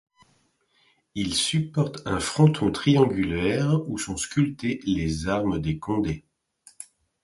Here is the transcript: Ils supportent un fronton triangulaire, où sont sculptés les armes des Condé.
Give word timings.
Ils 1.13 1.35
supportent 1.35 2.01
un 2.07 2.19
fronton 2.19 2.71
triangulaire, 2.71 3.87
où 3.87 3.99
sont 3.99 4.17
sculptés 4.17 4.79
les 4.83 5.27
armes 5.27 5.59
des 5.59 5.77
Condé. 5.77 6.25